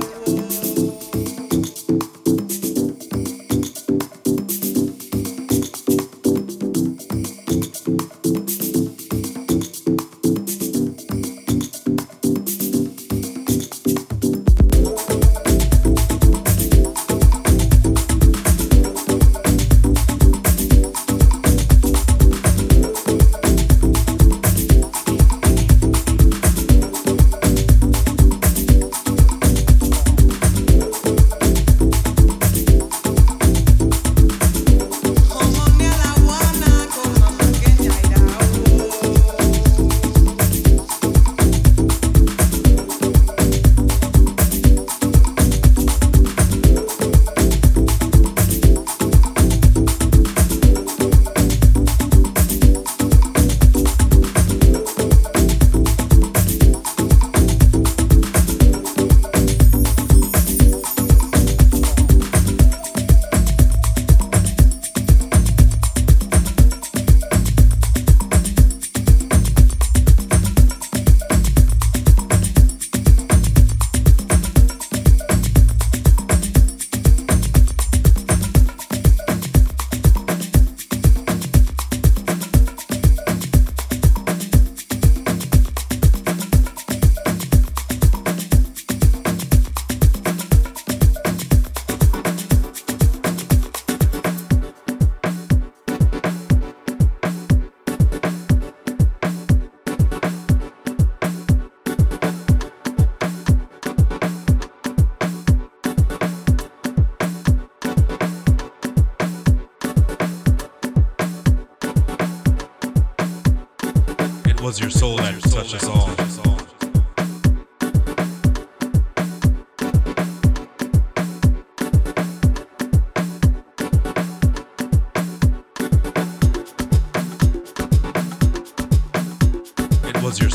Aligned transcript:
Thank 0.00 0.28
you. 0.28 0.39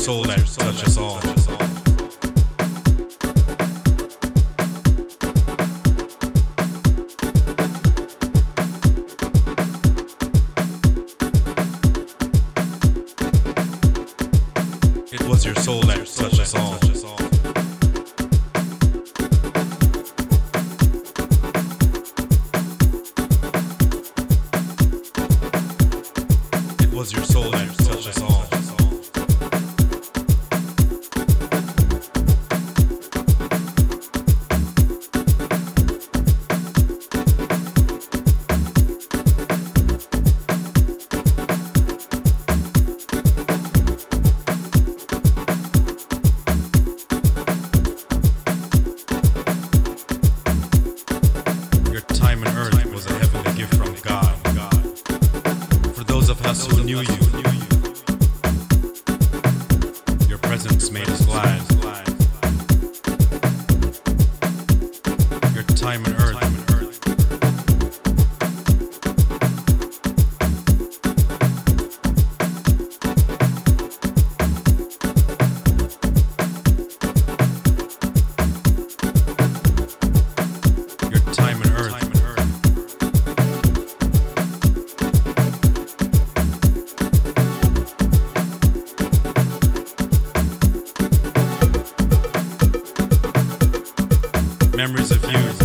soul 0.06 0.22
that 0.22 0.45
memories 94.86 95.10
of 95.10 95.32
you. 95.32 95.55